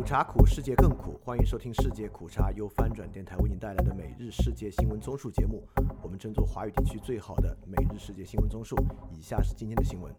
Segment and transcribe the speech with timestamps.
[0.00, 1.20] 苦茶苦，世界更苦。
[1.22, 5.62] 欢迎收听《世界苦茶》，由翻转电台为您带来的每日世界新闻综述节目。
[6.02, 8.74] 我们争做华语地区最好的每日世界新闻综述。
[9.12, 10.10] 以下是今天的新闻。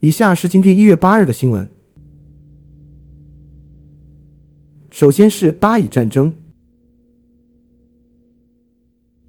[0.00, 1.70] 以下是今天一月八日的新闻。
[4.90, 6.34] 首先是巴以战争，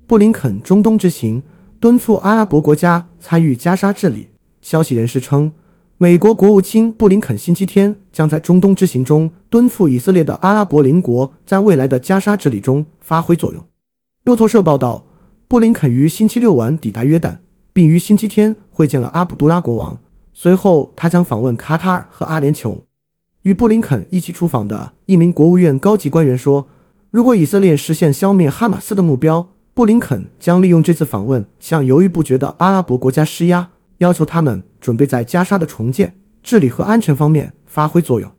[0.07, 1.43] 布林肯中东之行
[1.81, 4.29] 敦促阿拉伯国家参与加沙治理。
[4.67, 5.53] 消息人士称，
[5.97, 13.63] 美国国务卿布林肯星期天将在中东之行中敦促以色列的阿拉伯邻国在未来的加沙治理中发挥作用。
[14.25, 15.05] 路透社报道，
[15.47, 17.37] 布林肯于星期六晚抵达约旦，
[17.71, 19.97] 并于星期天会见了阿卜杜拉国王。
[20.33, 22.79] 随后，他将访问卡塔尔和阿联酋。
[23.43, 26.67] 与布林肯一起出访的一名国务院高级官员说
[27.09, 38.31] ：“如果以色列实现消灭哈马斯的目标，布林肯将利用这次访问向犹豫不决的阿拉伯国家施压。”要求他们准备在加沙的重建、治理和安全方面发挥作用。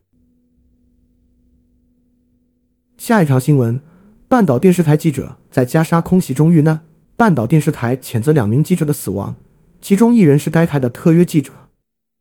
[2.97, 3.81] 下一条新闻：
[4.27, 6.81] 半岛电视台记者在加沙空袭中遇难。
[7.15, 9.35] 半岛电视台谴责两名记者的死亡，
[9.81, 11.51] 其中一人是该台的特约记者。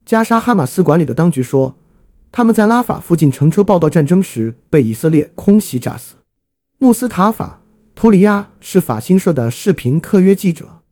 [0.05, 1.77] 加沙哈马斯管理的当局说，
[2.33, 6.17] 他们在拉法附近乘车报道战争时被以色列空袭炸死。
[6.79, 7.61] 穆斯塔法·
[7.95, 10.83] 托里亚是法新社的视频特约记者。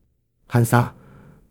[0.46, 0.95] 汉萨。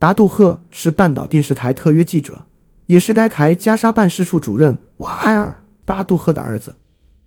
[0.05, 2.45] 达杜赫是半岛电视台特约记者，
[2.85, 6.75] 也是该台加沙办事处主任瓦埃尔·达杜赫的儿子。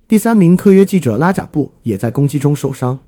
[0.07, 3.01] 第三名特约记者拉贾布也在攻击中受伤。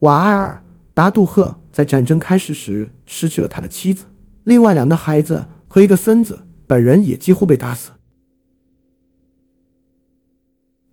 [0.00, 4.04] 瓦埃尔·达杜赫在战争开始时失去了他的妻子、
[4.44, 7.92] 另外两个孩子和一个孙子，本人也几乎被打死。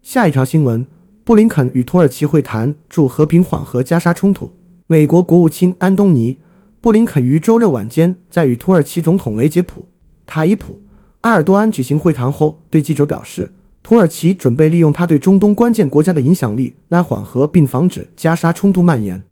[0.02, 0.88] 下一条新闻：
[1.26, 4.50] 布林肯与土耳其会谈，助和平缓和加沙冲突。
[4.88, 6.38] 美国国务卿安东尼。
[6.84, 9.81] 布林肯于周六晚间在与土耳其总统雷杰普·
[10.26, 10.73] 塔伊普·
[11.22, 19.24] 埃尔多安举行会谈后，对记者表示，土耳其准备利用他对中东关键国家的影响力来缓和并防止加沙冲突蔓延。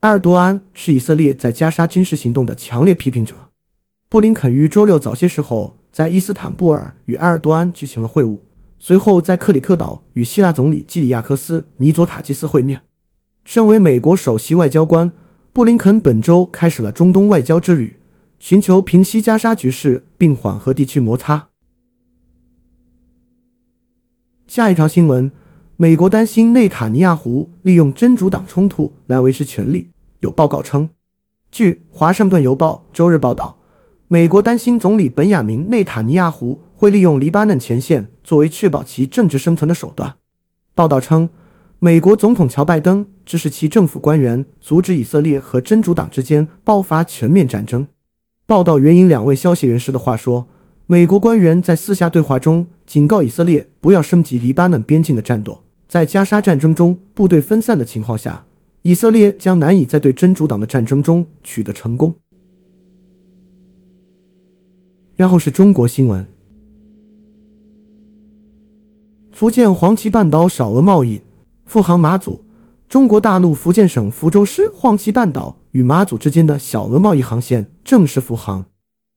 [0.00, 3.34] 埃尔多安是以色列在加沙军事行动的强烈批评者。
[4.08, 8.38] 布林肯于周六早些时候在伊斯坦布尔与埃尔多安举行了会晤，
[8.78, 12.80] 随后在克里克岛与希腊总理基里亚科斯·尼佐塔基斯会面。
[13.44, 15.12] 身为美国首席外交官。
[15.56, 17.96] 布林肯本周开始了中东外交之旅，
[18.38, 21.48] 寻求平息加沙局势并缓和地区摩擦。
[24.46, 25.32] 下一条新闻：
[25.78, 29.88] 美国担心内塔尼亚胡利用真主党冲突来维持权力。
[30.20, 30.90] 有报告称，
[31.50, 33.56] 据《华盛顿邮报》周日报道，
[34.08, 40.16] 美国担心总理本雅明内塔尼亚胡会利用黎巴嫩前线作为确保其政治生存的手段。
[40.74, 41.30] 报道称。
[41.78, 47.86] 美国总统乔拜登指使其政府官员阻止以色列和真主党之间爆发全面战争。
[48.46, 50.48] 报道援引两位消息人士的话说，
[50.86, 55.62] 美国官员在私下对话中警告以色列不要升级黎巴嫩边境的战斗。
[55.86, 58.46] 在加沙战争中部队分散的情况下，
[58.80, 62.14] 以色列将难以在对真主党的战争中取得成功。
[65.14, 66.26] 然后是中国新闻：
[69.30, 71.20] 福建黄岐半岛少额贸易。
[71.66, 72.44] 复航马祖，
[72.88, 78.66] 中国大陆福建省福州市黄岐半岛与马祖之间的小额贸易航线正式复航。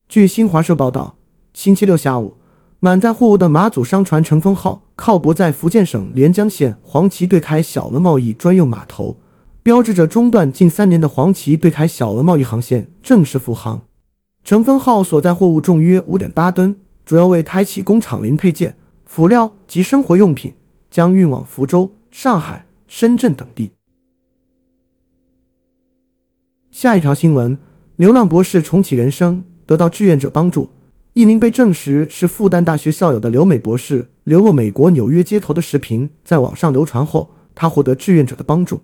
[0.08, 1.16] 据新华社报道，
[1.54, 2.38] 星期六下午，
[2.80, 9.18] 满载货物的马祖商船“乘风号”靠泊在福建省连江县黄岐对台小额贸易专用码头，
[9.62, 13.84] 标志着中断近三年的黄岐对台小额贸易航线正式复航。
[14.44, 20.56] “乘风号”所载货物重约五点八吨，主要为台企工厂零配件、辅料及生活用品，
[20.90, 21.92] 将运往福州。
[22.12, 23.72] 上海、深圳等地。
[26.72, 27.58] 下一条新闻：
[27.97, 30.69] 流浪博士重启人生，得到志愿者帮助。
[31.14, 38.81] 一名被证实是复旦大学校友的留美博士流落美国纽约街头的视频在网上流传后，他获得志愿者的帮助。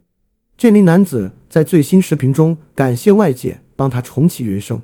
[0.58, 4.82] 这名男子在最新视频中感谢外界帮他重启人生。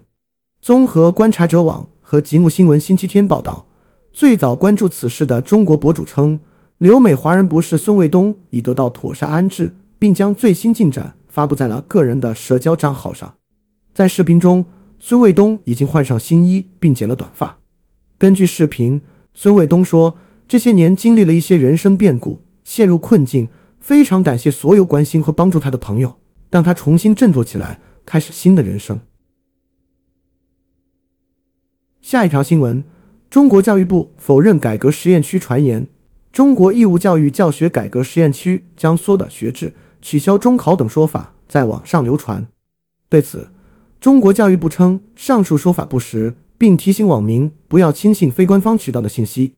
[0.62, 3.68] 综合观察者网和吉木新闻星期天报道，
[4.12, 6.40] 最早关注此事的中国博主称。
[6.82, 13.36] 留美华人博士孙卫东已得到妥善安置，并将最新进展发布在了个人的社交账号上。
[13.94, 14.66] 在视频中，
[14.98, 17.60] 孙卫东已经换上新衣，并剪了短发。
[18.18, 19.00] 根据视频，
[19.36, 20.18] 孙卫东说
[20.50, 23.50] ：“这些年经历了一些人生变故，陷入困境，
[23.80, 26.18] 非常感谢所有关心和帮助他的朋友，
[26.50, 29.00] 让他重新振作起来，开始新的人生。”
[32.02, 32.84] 下一条新闻：
[33.30, 35.86] 中国教育部否认改革实验区传言。
[36.32, 42.48] 中国义务教育教学改革实验区将缩短学制、取消中考等说法在网上流传。
[43.10, 43.50] 对此，
[44.00, 49.56] 中国教育部称上述说法不实，并提醒网民不要轻信非官方渠道的信息。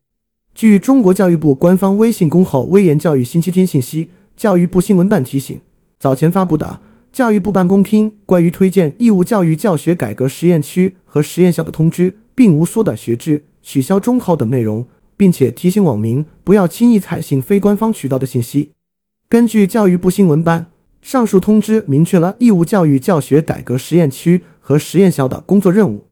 [0.52, 5.60] 据中国教育部官方微信公号“微言教育”星期天信息，教育部新闻办提醒，
[6.00, 6.80] 早前发布的
[7.12, 14.84] 教育部办公厅关于推荐义务教育教学改革实验区和实验校的通知，并无缩短学制、取消中考等内容，
[15.16, 18.72] 并且提醒网民不要轻易采信非官方渠道的信息。
[19.28, 20.66] 根据教育部新闻办，
[21.00, 26.06] 上述通知明确了义务教育教学改革实验区和实验校的工作任务。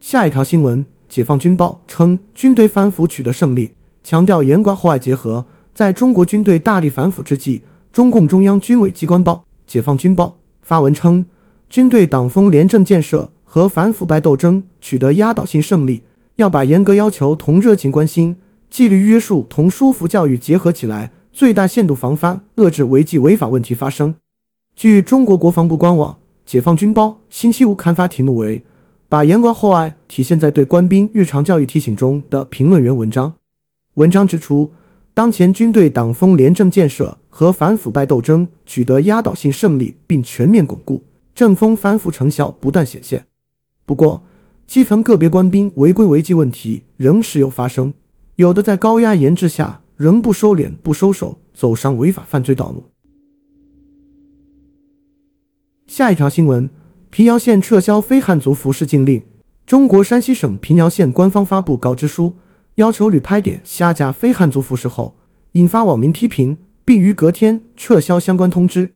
[0.00, 0.86] 下一条新闻。
[1.08, 3.70] 解放军报称，军队反腐取得胜利，
[4.04, 5.46] 强调严管后外结合。
[5.72, 11.24] 在中国军队大力反腐之际，中共中央军委机关报解放军报发文称，
[11.70, 16.02] 军队党风廉政建设和反腐败斗争取得压倒性胜利，
[16.36, 18.36] 要把严格要求同热情关心、
[18.68, 24.14] 纪律约束同舒服教育结合起来，最大限度防范遏制违纪违法问题发生。
[24.76, 28.62] 据中国国防部官网，解放军报星期五刊发题目为。
[29.10, 33.32] 把严管厚爱体现在对官兵日常教育提醒中的评论员文章。
[33.94, 34.70] 文章指出，
[35.14, 41.02] 当前军队党风廉政建设和反腐败斗争取得压倒性胜利，并全面巩固，
[41.34, 43.24] 政风反腐成效不断显现。
[43.88, 44.22] 不过，
[44.66, 47.94] 基层个别官兵违规违纪问题仍时有发生，
[48.36, 52.84] 有的在高压严治下仍不收敛、不收手，走上违法犯罪道路。
[55.86, 56.68] 下一条新闻。
[57.08, 59.22] 平遥县撤销非汉族服饰禁令。
[59.64, 62.34] 中国山西省平遥县官方发布告知书，
[62.74, 65.16] 要求旅拍点下架非汉族服饰后，
[65.52, 68.92] 引发网民批评，并于隔天撤销相关通知。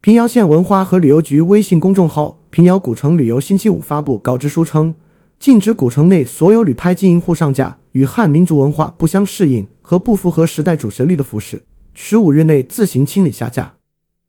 [0.00, 4.94] 平遥县文化和旅游局微信公众号“平遥古城旅游”星期五发布告知书称，
[5.38, 11.62] 禁止古城内所有旅拍经营户上架与汉民族文化不相适应和不符合时代主旋律的服饰，
[11.94, 13.74] 十五日内自行清理下架。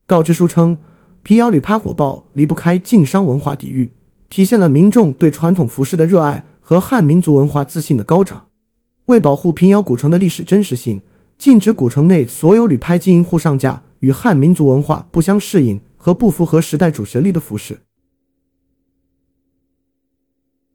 [0.06, 0.78] 告知书称。
[1.22, 3.92] 平遥旅拍火爆，离不开晋商文化底蕴，
[4.30, 8.48] 体现了民众对传统服饰的热爱和汉民族文化自信的高涨。
[9.08, 11.02] 为保护平遥古城的历史真实性，
[11.38, 17.78] 禁止古城内所有旅拍经营户上架与汉民族文化不相适应和不符合时代主旋律的服饰。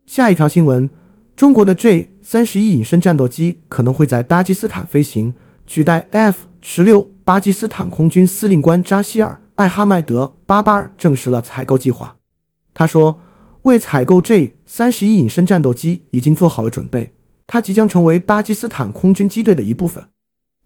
[0.06, 0.88] 下一条新闻：
[1.34, 5.34] 中国的 J 三十一隐身战斗机可能会在巴基斯坦飞行，
[5.66, 7.10] 取代 F 十六。
[7.24, 9.40] 巴基斯坦空军司令官扎希尔。
[9.54, 12.16] 艾哈迈德·巴巴尔证实了采购计划。
[12.74, 13.18] 他说
[13.62, 17.14] ：“为采购 J 三十一隐身战斗机已经做好了准备，
[17.46, 20.04] 它即将成为巴基斯坦空军机队的一部分。”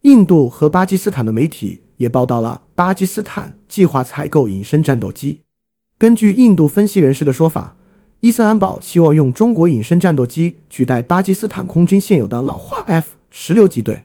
[0.02, 5.42] 印度和巴基斯坦的媒体也报道了巴基斯坦计划采购隐身战斗机。
[5.96, 7.76] 根据印度分析人士的说法，
[8.20, 14.04] 伊斯兰堡希望用中国隐身战斗机取代巴基斯坦空军现有的老化 F 十六机队。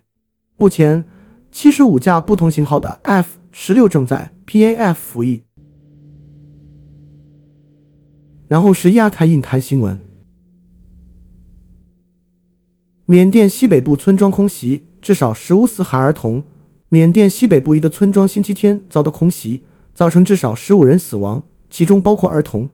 [0.58, 1.04] 目前，
[1.52, 4.32] 七十五架不同型号的 F 十六正在。
[4.46, 5.44] PAF 服役，
[8.50, 9.98] 然后是亚太印台新闻。
[13.06, 16.44] 缅甸西北部村庄空袭，至少十五死海儿童。
[16.90, 19.64] 缅甸西北部一个村庄星期天遭到空袭，
[19.94, 22.70] 造成至少十五人死亡，其中包括儿童。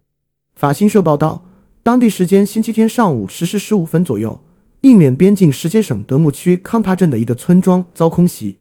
[0.59, 1.45] 法新社报道，
[1.83, 4.41] 当地时间星期天上午十时十五分左右，
[4.81, 8.59] 印缅边境石阶省德木区康帕镇的一个村庄遭空袭。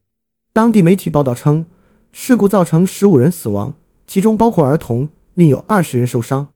[0.52, 1.66] 当地媒体报道称。
[2.12, 3.74] 事故造成十五人死亡，
[4.06, 6.48] 其中包括儿童，另有二十人受伤。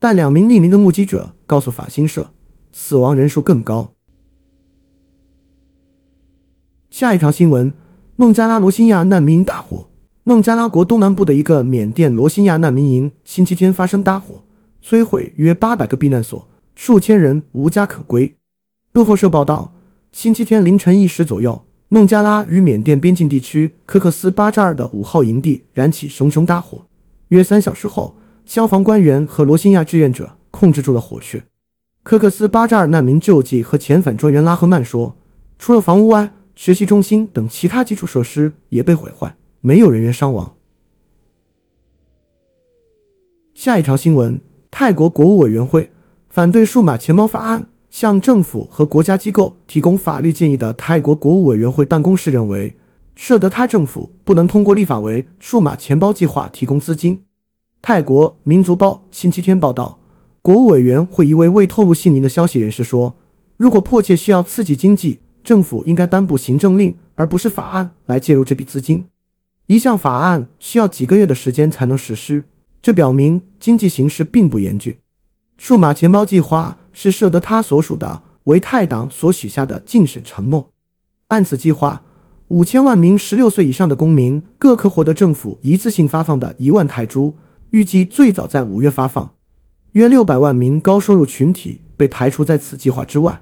[0.00, 2.32] 但两名匿名的目击者告诉法新社，
[2.72, 3.92] 死亡人数更高。
[6.90, 7.72] 下一条新闻：
[8.16, 9.88] 孟加拉罗兴亚难民营大火。
[10.24, 14.42] 孟加拉国东南部的一个缅甸罗兴亚难民营星期天发生大火，
[14.82, 18.36] 摧毁约八百个避难所，数千人无家可归。
[18.92, 19.74] 路透社报道，
[20.12, 21.64] 星期天凌晨一时左右。
[21.92, 26.86] 孟加拉与缅甸边境地区科克斯巴扎尔的五号营地燃起熊熊大火，
[27.30, 31.42] 约三小时后，消防官员和罗兴亚志愿者控制住了火势。
[32.04, 35.16] 科克斯巴扎尔难民救济和遣返专员拉赫曼说，
[35.58, 40.54] 除了房屋外，学习中心等其他基础设施也被毁坏，没有人员伤亡。
[43.52, 44.40] 下一条新闻：
[44.70, 45.90] 泰国国务委员会
[46.28, 47.66] 反对数码钱包法案。
[47.90, 52.76] 向政府和国家机构提供法律建议的泰国国务委员会办公室认为，
[53.16, 57.24] 设德他政府不能通过立法为数码钱包计划提供资金。
[57.82, 59.98] 泰国民族报星期天报道，
[60.40, 63.16] 国务委员会一位未透露姓名的消息人士说，
[63.56, 69.06] 如果迫切需要刺激经济，政府应该颁布行政令而不是法案来介入这笔资金。
[69.66, 72.44] 一项法案需要几个月的时间才能实施，
[72.82, 74.96] 这表明经济形势并不严峻。
[75.56, 76.78] 数码钱包计划。
[76.92, 80.72] 是设得他所属的为泰党所许下的竞选承诺。
[81.28, 82.02] 按此计划，
[82.48, 87.36] 五千万名十六岁以上的公民各可获得政府一次性发放的一万泰铢，
[87.70, 89.34] 预计最早在五月发放。
[89.92, 93.40] 约六百万名高收入群体被排除在此计划之外。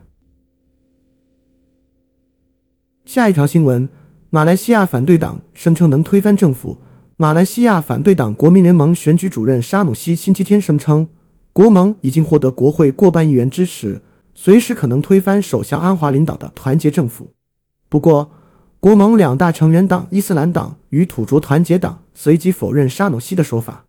[3.06, 3.88] 下一条新闻：
[4.28, 6.78] 马来西亚反对党声称能推翻政府。
[7.20, 11.08] 马来西亚反对党国民联盟选举主任沙努西星期天声称，
[11.52, 14.00] 国盟已经获得国会过半议员支持，
[14.36, 17.32] 随时可能推翻首相安华领导的团结政府。
[17.88, 18.30] 不过，
[18.78, 23.86] 国盟两大成员党伊斯兰党与土著团结党随即否认沙努西的说法。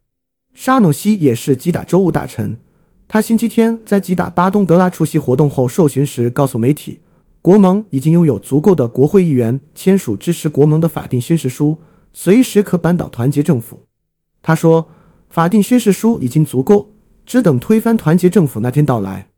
[0.56, 2.58] 沙努西也是吉打州务大臣，
[3.08, 6.98] 他星期天在吉打巴东德拉出席活动后受询时告诉媒体，
[7.44, 11.78] 国盟已经拥有足够的国会议员签署支持国盟的法定宣誓书。
[12.12, 13.86] 随时可扳倒团结政府，
[14.42, 14.90] 他说
[15.30, 16.94] ：“法定宣誓书已经足够，
[17.26, 19.30] 只等推翻团结政府那天到来。”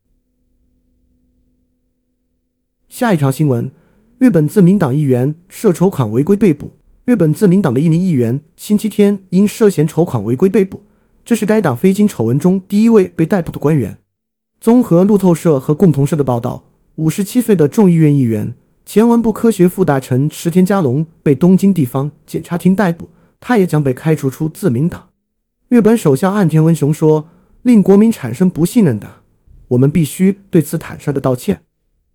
[2.88, 3.72] 下一条新闻：
[4.18, 6.78] 日本自民党议员涉筹款违规被捕。
[7.04, 10.84] 日本自民党的一名议员星期天因涉嫌筹款违规被捕，
[11.26, 13.98] 这是该党非经丑闻中第一位被逮捕的官员。
[14.60, 16.64] 综合路透社和共同社的报道，
[16.96, 18.54] 五十七岁的众议院议员。
[18.86, 23.08] 前文部科学副大臣池田佳龙被东京地方检察厅逮捕，
[23.40, 25.10] 他也将被开除出自民党。
[25.70, 27.30] 日本首相岸田文雄说
[27.64, 29.08] ：“令国民产生不信任的，
[29.70, 31.62] 我们必须对此坦率的道歉。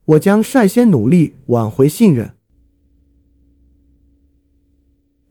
[0.04, 2.32] 我将率先努力挽回信任。”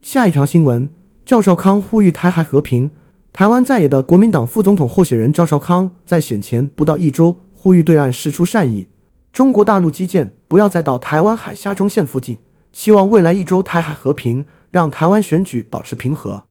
[0.02, 0.90] 下一条新闻：
[1.26, 2.90] 赵少康呼吁台海和平。
[3.32, 8.88] 台湾在野的国民党副总统候选人赵少康在选前不到一周呼吁对岸释出善意。
[9.36, 12.38] 中国大陆基建不要再到台湾海峡中线附近，
[12.72, 16.46] 希望未来一周台海和平，让台湾选举保持平和。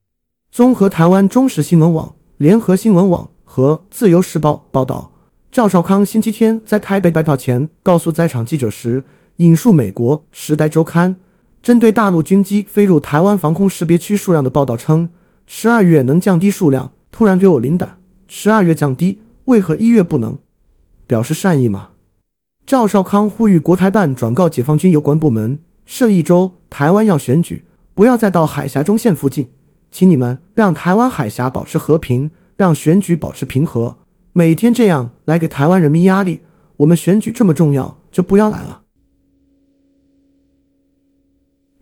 [0.53, 5.13] 综合台湾中时新闻网、联合新闻网和自由时报报道，
[5.51, 9.03] 赵少康星期天在台北白票前告诉在场记者时，
[9.37, 11.15] 引述美国《时代周刊》
[11.63, 15.09] 针对大陆军机飞入台湾防空识别区数量的报道称，
[15.47, 17.99] 十二月能降低数量，突然给我灵感，
[18.29, 20.37] 十二月降低，为何一月不能？
[21.07, 21.89] 表示善意吗？
[22.67, 29.51] 赵少康呼吁国台办转告解放军有关部门：设一周台湾要选举，不要再到海峡中线附近，
[29.91, 33.99] 请你们让台湾海峡保持和平，让选举保持平和。
[34.33, 36.41] 每天这样来给台湾人民压力，
[36.79, 38.81] 我们选举这么重要，就不要来了。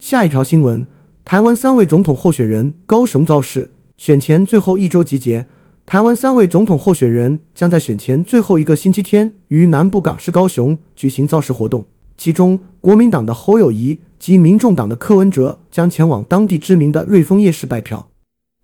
[0.01, 0.85] 下一条新闻：
[1.25, 5.47] 台湾三位总统候选人高雄造势，选前最后一周集结。
[5.85, 11.85] 台湾三位总统候选人将在选前最后一个星期天于南部港市高雄举行造势活动，
[12.17, 18.09] 其中国民党的侯友谊及民众党的柯文哲将前往当地知名的瑞丰夜市拜票。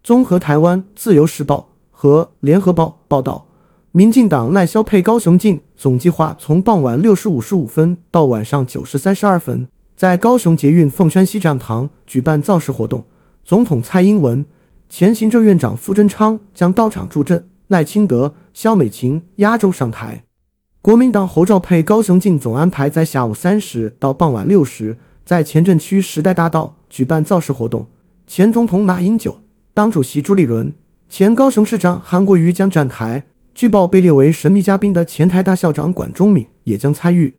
[0.02, 3.46] 综合台湾自由时报和联合报报道，
[3.92, 13.04] 民进党赖萧配高雄进总计划从傍晚六时五十五分到晚上九时三十二分，在高雄捷运凤山西站旁举办造势活动。
[13.44, 14.46] 总统蔡英文。
[14.88, 20.24] 前行政院长傅贞昌将到场助阵，赖清德、萧美琴压轴上台。
[20.80, 27.86] 国民党侯兆佩、高雄进总安排在下午三时到傍晚六时，在前镇区时代大道举办造势活动。
[28.26, 29.40] 前总统马英九、
[29.74, 30.72] 党主席朱立伦、
[31.08, 33.24] 前高雄市长韩国瑜将站台。
[33.54, 37.34] 据报被列为神秘嘉宾的前台大校长管中敏也将参与。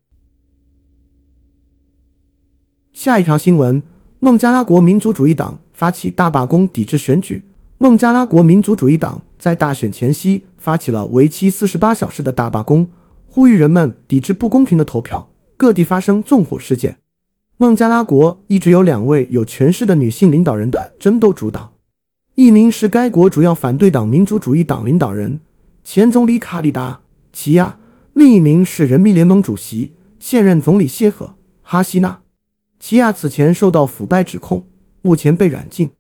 [2.92, 3.82] 下一条新闻：
[4.20, 5.60] 孟加拉国民族主义党。
[5.80, 7.42] 发起大罢工抵制选举。
[7.78, 12.86] 孟加拉国民族主义党在大选前夕发起了为期四十八小时的大罢工，
[13.28, 15.30] 呼吁人们抵制不公平的投票。
[15.56, 16.98] 各地发生纵火事件。
[17.56, 21.72] 孟加拉国一直有两位有权势的女性领导人的争斗主导，
[22.36, 25.40] 一名是该国主要反对党民族主义党领导人
[25.86, 26.92] 前总理卡里达·
[27.32, 27.78] 齐亚，
[28.12, 31.26] 另一名是人民联盟主席现任总理谢赫·
[31.64, 32.20] 哈希纳。
[32.80, 34.66] 齐亚此前受到腐败指控。
[35.02, 35.92] 目前被软禁。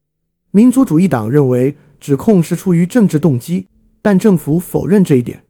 [0.52, 3.68] 民族主义党认为指控是出于政治动机，
[4.02, 5.44] 但政府否认这一点。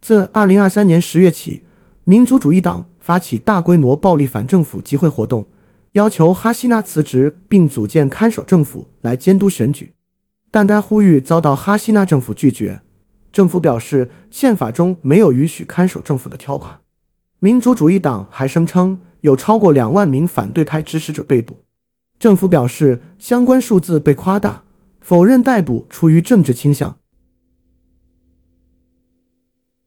[0.00, 1.64] 自2023年10月起，
[2.04, 5.46] 民族主义党发起大规模暴力反政府集会活动，
[5.92, 9.92] 要求哈希纳辞职并组建看守政府来监督选举，
[10.50, 12.80] 但该呼吁遭到哈希纳政府拒绝。
[13.30, 16.80] 政府表示，宪法中没有允许看守政府的条款。
[17.40, 21.58] 民族主义党还声称有超过两万名反对派支持者被捕。
[22.18, 24.62] 政府表示，相关数字被夸大，
[25.00, 26.96] 否认逮捕出于政治倾向。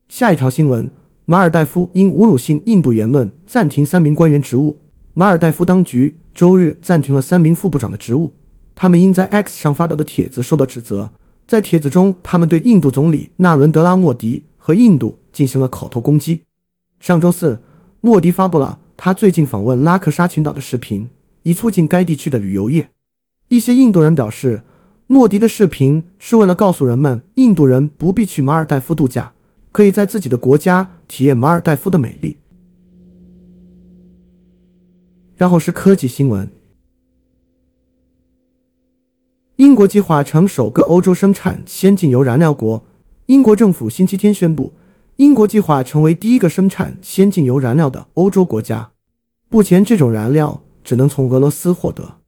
[0.08, 0.90] 下一条新闻：
[1.26, 4.78] 马尔代夫因侮辱性印度言论暂停三名官员职务。
[5.14, 8.34] 马尔代夫当局周日暂停了三名副部长的职务，
[8.74, 11.12] 他们因在 X 上发表的帖子受到指责。
[11.48, 16.42] 在帖子中，他们对印度总理纳伦德拉·莫迪和印度进行了口头攻击。
[17.00, 17.60] 上周四，
[18.02, 21.10] 莫迪发布了他最近访问拉克沙群岛的视频。
[21.44, 22.89] 以促进该地区的旅游业。
[23.48, 24.62] 一些印度人表示，
[25.08, 29.32] 莫迪的视频是为了告诉人们，印度人不必去马尔代夫度假，
[29.72, 32.38] 可以在自己的国家体验马尔代夫的美丽。
[35.38, 36.51] 然后是科技新闻。
[39.56, 42.84] 英国计划成首个欧洲生产先进油燃料国。
[43.27, 44.74] 英国政府星期天宣布，
[45.20, 48.92] 英国计划成为第一个生产先进油燃料的欧洲国家。
[49.50, 52.20] 目前，这种燃料只能从俄罗斯获得。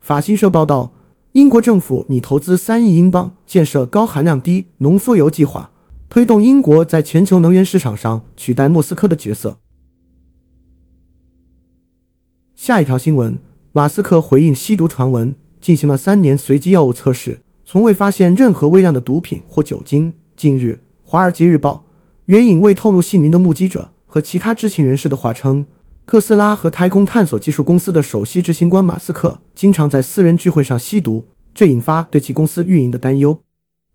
[0.00, 0.94] 法新社报道，
[1.32, 5.70] 英国政府拟投资三亿英镑建设高含量低浓缩铀计划，
[6.08, 9.58] 推动英国在全球能源市场上取代莫斯科的角色。
[12.54, 13.38] 下一条新闻：
[13.72, 20.14] 马斯克回应吸毒传闻，进行了三年随机药物测试，从未发现任何微量的毒品或酒精。
[20.34, 21.84] 近日，《华尔街日报》
[22.30, 25.66] 援引未透露姓名的目击者和其他知情人士的话称，
[26.06, 33.40] 特斯拉和太空探索技术公司的首席执行官马斯克经常在私人聚会上吸毒，这引发对其公司运营的担忧。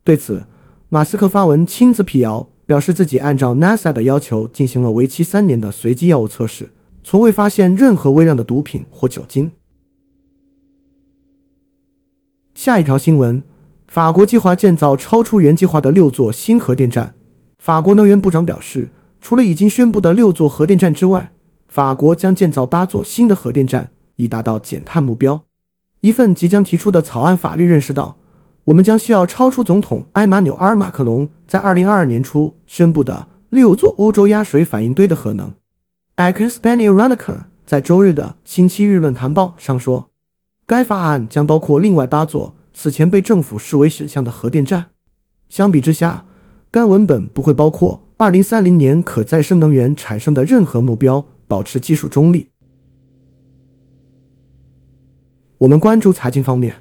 [0.03, 0.43] 对此，
[0.89, 6.73] 马斯克发文亲自辟谣，表示自己按照 NASA 的要求进行了为期三年的随机药物测试。
[7.05, 9.49] 从未发现任何微量的毒品或酒精。
[12.53, 13.41] 下一条新闻：
[13.87, 17.14] 法国计划建造超出原计划的六座新核电站。
[17.65, 21.31] 法国能源部长表示，除了已经宣布的六座核电站之外，
[21.67, 25.41] 法国将建造八座新的核电站，以达到减碳目标。
[26.01, 28.17] 一份即将提出的草案法律认识到，
[28.65, 35.51] 我们将需要超出总统埃马纽尔·马克龙在二零二二年初宣布的六座欧洲压水反应堆的核能。
[36.17, 40.11] a c s p a n i r a n i c a 在周日的《星期日论坛报》上说，
[40.67, 44.91] 该法案将包括另外八座此前被政府视为选项的核电站。
[45.49, 46.25] 相比之下，
[46.71, 52.47] 该文本不会包括2030年可再生能源产生的任何目标，保持技术中立。
[55.59, 56.75] 我们关注财经方面，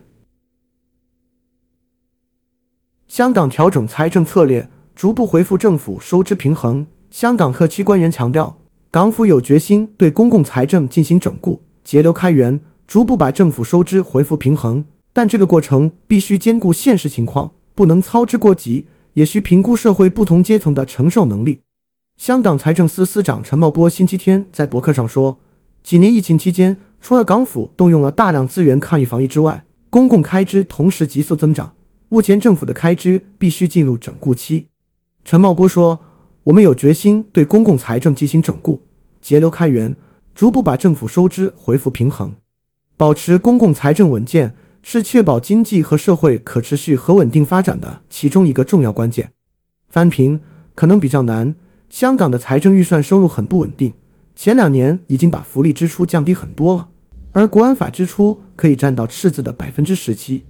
[3.07, 6.87] 香港调整财政策略，逐步恢复政府收支平衡。
[7.11, 8.59] 香港特区官员强调。
[8.91, 14.85] 港府有决心对公共财政进行整固、节流开源，逐步把政府收支恢复平衡。
[15.13, 21.63] 但这个过程必须兼顾现实情况，不能操之过急，也需评估社会不同阶层的承受能力。
[22.17, 25.41] 香港财政司司长陈茂波星期天在博客上说
[25.83, 31.75] ：“几年疫情期间，除了港府动用了大量资源抗疫防疫之外，公共开支同时急速增长。
[32.09, 34.69] 目前政府的开支必须进入整固期。”
[35.25, 36.01] 陈茂波说。
[36.45, 38.83] 我们有决心对公共财政进行整固、
[39.23, 39.97] 节流开源，
[40.35, 42.35] 逐步把政府收支恢复平衡。
[42.99, 44.55] 保持公共财政稳健
[44.87, 49.33] 是确保经济和社会可持续和稳定发展的其中一个重要关键。
[49.89, 50.39] 翻平
[50.75, 51.57] 可能比较难。
[51.89, 53.95] 香港的财政预算收入很不稳定，
[54.37, 56.89] 前两年已经把福利支出降低很多了，
[57.33, 60.45] 而国安法支出可以占到赤字的百分之十七。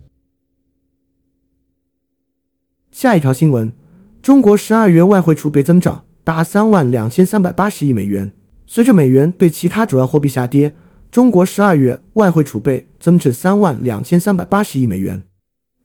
[2.90, 3.72] 下一条新闻。
[4.20, 8.32] 中国十二月外汇储备增长达三万两千三百八十亿美元。
[8.66, 10.74] 随着美元对其他主要货币下跌，
[11.14, 15.22] 中国十二月外汇储备增至三万两千三百八十亿美元。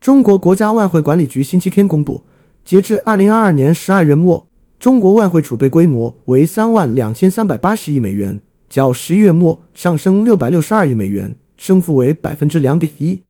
[0.01, 2.23] 中国国家外汇管理局星期天公布，
[2.65, 4.47] 截至二零二二年十二月末，
[4.79, 13.21] 中国外汇储备规模为三万两千三百八十亿美元，较十一月末上升六百六十二亿美元，升幅为百分之两点一。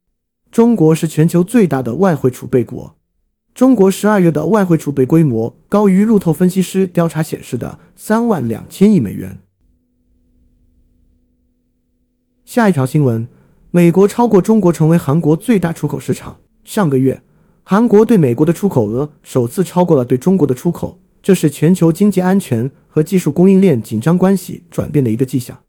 [0.50, 2.96] 中国是全球最大的外汇储备国。
[3.54, 9.40] 中国十二月的外汇储备规模高于路透分析师调查显示的三万两千亿美元。
[12.50, 13.28] 下一条新闻：
[13.70, 16.38] 美国超过中国成为韩国最大出口市场。
[16.64, 17.22] 上个月，
[17.62, 25.60] 韩国对美国的出口额首次超过了对中国的出口，这是全球经济安全和技术供应链紧张关系转变的一个迹象。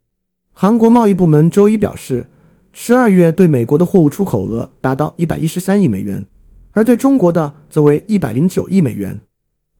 [0.53, 2.25] 韩国贸易部门周一表示，
[2.73, 6.25] 十二月对美国的货物出口额达到一百一十三亿美元。
[6.71, 9.21] 而对中国的则为一百零九亿美元，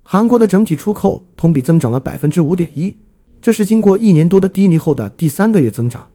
[0.03, 2.95] 韩国的整体出口同比增长了百分之五点一，
[3.41, 6.07] 这是经过一年多的低迷后的第三个月增长。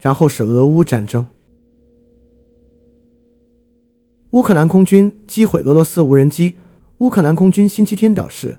[0.00, 1.26] 然后是俄乌战争，
[4.30, 6.56] 乌克兰空军击毁俄罗斯无人机。
[6.98, 8.58] 乌克兰空军星期天表示，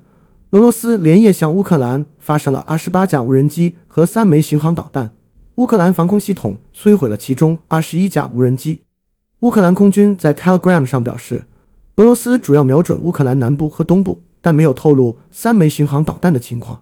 [0.52, 5.12] 俄罗斯连夜向乌克兰发射了二十八架无人机和三枚巡航导弹，
[5.56, 8.82] 乌克兰防空系统摧毁了其中二十一架无人机。
[9.41, 11.45] 乌克兰空军在 Telegram 上表示，
[11.95, 16.82] 俄罗斯主要瞄准乌克兰南部和东部，但没有透露三枚巡航导弹的情况。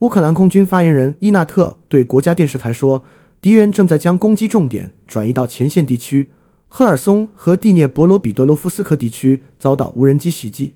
[0.00, 3.02] 乌克兰空军发言人伊纳特对国家电视台说，
[3.46, 6.32] 敌人正在将攻击重点转移到前线地区，
[6.66, 10.74] 赫尔松和蒂涅博罗彼得罗夫斯克地区遭到无人机袭击。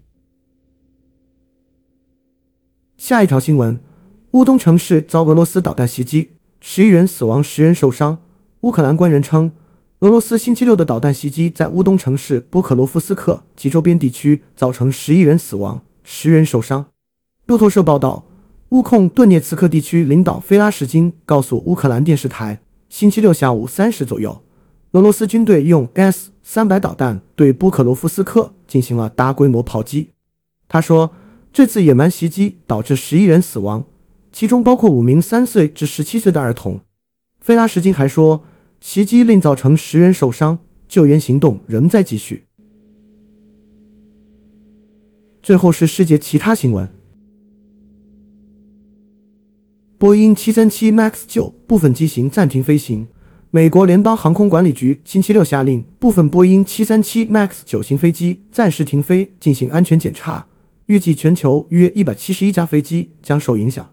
[2.96, 3.80] 下一条新闻：
[4.30, 6.30] 乌东城市遭俄罗斯导弹袭击，
[6.60, 8.22] 十一人死亡，十人受伤。
[8.60, 9.50] 乌克兰官员称。
[9.98, 16.86] 俄罗斯星期六的导弹袭击在乌东城市波克罗夫斯克及周边地区造成十一人死亡、十人受伤。
[17.46, 18.24] 路透社报道，
[18.70, 24.44] 乌控顿涅茨克地区领导菲拉什金告诉乌克兰电视台，星期六下午三时左右，
[24.92, 30.10] 俄罗斯军队用 S 三百导弹对波克罗夫斯克进行了大规模炮击。
[30.68, 31.10] 他说，
[31.52, 33.84] 这次野蛮袭击导致十一人死亡，
[34.30, 36.80] 其中包括五名三岁至十七岁的儿童。
[37.40, 38.44] 菲拉什金还说。
[38.82, 42.46] 袭击另造成十人受伤，救援行动仍在继续。
[45.42, 46.88] 最后是世界其他新闻：
[50.00, 53.06] 波音737 MAX 九部分机型暂停飞行。
[53.50, 60.46] 美国联邦航空管理局星期六下令部分波音737 MAX 九型飞机暂时停飞进行安全检查，
[60.86, 63.90] 预计全球约一百七十一架飞机将受影响。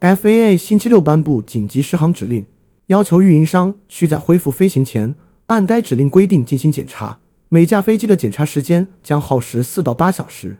[0.00, 2.44] FAA 星期六颁布紧急适航指令。
[2.88, 5.14] 要求运营商需在恢复飞行前
[5.46, 10.58] 按该指令规定进行检查，每架飞机的检查时间将耗时四到八小时。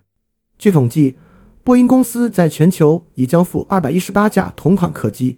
[0.58, 1.16] 据统计，
[1.68, 5.36] 波音公司在全球已交付二百一十八架同款客机。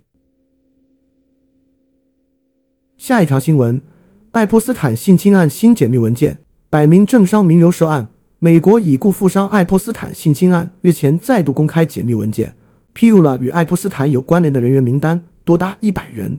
[2.97, 3.83] 下一条新闻：
[4.31, 6.39] 爱泼斯坦性侵案新解密文件，
[6.69, 8.11] 百名政商名流涉案。
[8.39, 12.55] 美国已故富商爱泼斯坦性侵案日前再度公开解密文件，
[12.93, 16.39] 披露了与爱泼斯坦有关联的人员名单，多达一百人。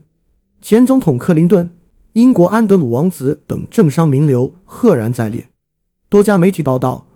[0.62, 1.69] 前总统克林顿、
[2.13, 5.49] 英国安德鲁王子等政商名流赫然在列。
[6.08, 7.08] 多家媒体报道，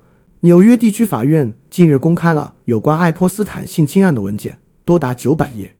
[0.41, 5.75] 纽约地区法院近日公开了有关爱泼斯坦性侵案的文件，多达九百页。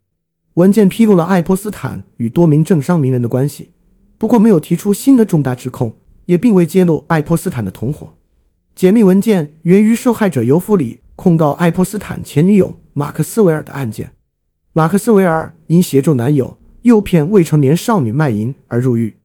[0.56, 3.72] 文件披露了爱泼斯坦与多名政商名人的关系，
[4.18, 8.16] 不过没有提出新的重大指控，也并未揭露爱泼斯坦的同伙。
[8.74, 14.12] 解密文件源于受害者尤弗里控告爱泼斯坦前女友马克斯维尔的案件。
[14.74, 16.58] 马克斯维尔因协助男友。
[16.86, 19.16] 诱骗未成年少女卖淫而入狱。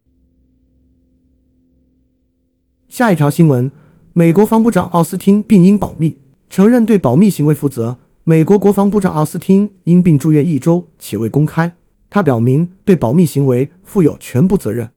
[2.89, 3.71] 下一条新闻：
[4.13, 6.19] 美国防部长奥斯汀病因保密，
[6.49, 7.99] 承认对保密行为负责。
[8.25, 11.77] 美国国防部长奥斯汀因病住院一周，且未公开。
[12.11, 14.91] 他表明对保密行为负有全部责任。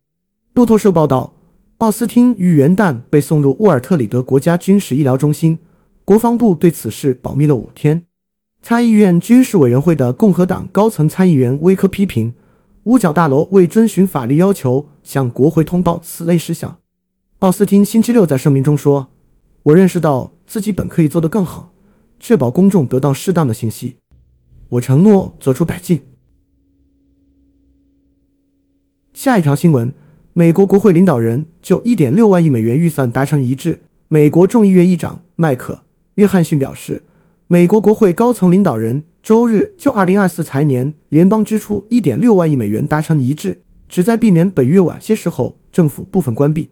[0.56, 1.34] 路透社报道，
[1.78, 5.60] 奥斯汀于元旦被送入沃尔特里德国家军事医疗中心，
[6.04, 8.06] 国防部对此事保密了五天。
[8.64, 12.34] 参议院军事委员会的共和党高层参议员威科批评。
[12.86, 16.80] 五角大楼未遵循法律要求向国会通报此类事项。
[17.44, 19.10] 奥斯汀星期六在声明中说
[19.64, 21.74] ：“我认识到自己本可以做得更好，
[22.18, 23.98] 确保公众得到适当的信息。
[24.70, 26.04] 我承诺做出改进。”
[29.14, 29.94] 下一条新闻：
[30.32, 33.82] 美国国会领导人就1.6万亿美元预算达成一致。
[34.08, 35.74] 美国众议院议长麦克·
[36.16, 37.04] 约翰逊表示，
[37.48, 39.04] 美国国会高层领导人。
[39.22, 46.70] 周日就2024财年联邦支出1.6万亿美元达成一致，旨在避免本月晚些时候政府部分关闭。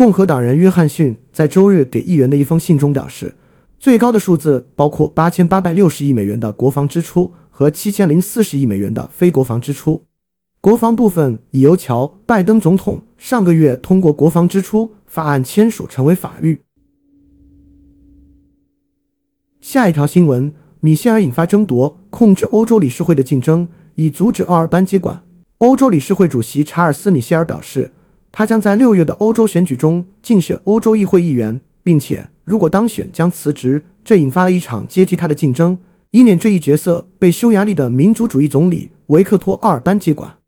[0.00, 3.34] 共和党人约翰逊在周日给议员的一封信中表示，
[3.78, 10.02] 最高的数字包括8860亿美元的国防支出和7040亿美元的非国防支出。
[10.62, 16.62] 国防部分已由乔·拜登总统上个月通过国防支出法案签署成为法律。
[19.60, 20.54] 下一条新闻。
[20.80, 25.22] 米歇尔引发争夺，控制欧洲理事会的竞争，以阻止奥尔班接管。
[25.58, 27.92] 欧洲理事会主席查尔斯·米歇尔表示，
[28.32, 33.84] 他将在六月的欧洲选举中竞选欧洲议会议员，并且如果当选将辞职。
[34.02, 35.78] 这引发了一场接替他的竞争，
[36.10, 40.38] 以免这一角色被匈牙利的民主主义总理维克托·奥尔班接管。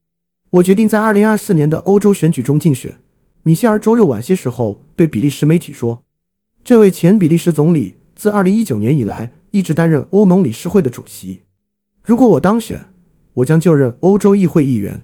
[0.51, 2.97] 我决定在二零二四年的欧洲选举中竞选。
[3.43, 6.03] 米歇尔周六晚些时候对比利时媒体说
[6.65, 11.43] ：“这位前比利时总理自二零一九年以来。”一直担任欧盟理事会的主席。
[12.03, 12.87] 如果我当选，
[13.35, 15.03] 我将就任欧洲议会议员。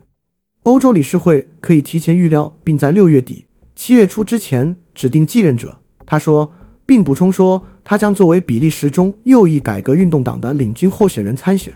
[0.64, 5.81] 欧洲理事会可以提前预料，并在六月底、七月初之前指定继任者。
[6.05, 6.53] 他说，
[6.85, 11.73] 并补充说，他将作为比利时中右翼改革运动党的领军候选人参选。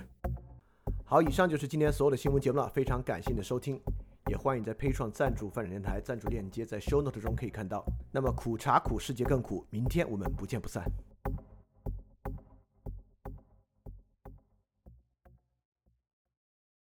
[1.04, 2.68] 好，以上就是今天所有的新闻节目了。
[2.74, 3.78] 非常感谢你的收听，
[4.30, 7.84] 也欢迎在配创赞助发展电台赞助链接在 show note 中可以看到。
[8.10, 9.64] 那么苦茶苦，世界更苦。
[9.70, 10.82] 明天我们不见不散。